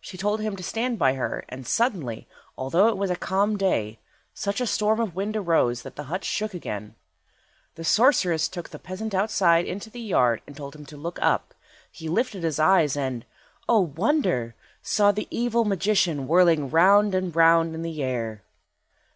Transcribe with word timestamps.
She 0.00 0.16
told 0.16 0.38
him 0.40 0.54
to 0.54 0.62
stand 0.62 1.00
by 1.00 1.14
her, 1.14 1.44
and, 1.48 1.66
suddenly, 1.66 2.28
although 2.56 2.86
it 2.86 2.96
was 2.96 3.10
a 3.10 3.16
calm 3.16 3.56
day, 3.56 3.98
such 4.32 4.60
a 4.60 4.68
storm 4.68 5.00
of 5.00 5.16
wind 5.16 5.36
arose 5.36 5.82
that 5.82 5.96
the 5.96 6.04
hut 6.04 6.22
shook 6.22 6.54
again. 6.54 6.94
The 7.74 7.82
sorceress 7.82 8.46
then 8.46 8.52
took 8.52 8.68
the 8.68 8.78
peasant 8.78 9.16
outside 9.16 9.64
into 9.66 9.90
the 9.90 9.98
yard 10.00 10.42
and 10.46 10.56
told 10.56 10.76
him 10.76 10.86
to 10.86 10.96
look 10.96 11.18
up. 11.20 11.54
He 11.90 12.08
lifted 12.08 12.42
up 12.42 12.44
his 12.44 12.60
eyes, 12.60 12.96
and—O 12.96 13.80
wonder!—saw 13.80 15.10
the 15.10 15.26
evil 15.32 15.64
magician 15.64 16.28
whirling 16.28 16.70
round 16.70 17.12
and 17.12 17.34
round 17.34 17.74
in 17.74 17.82
the 17.82 18.00
air. 18.00 18.44